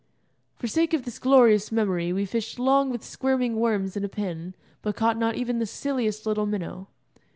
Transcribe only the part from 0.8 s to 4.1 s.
of this glorious memory we fished long with squirming worms and a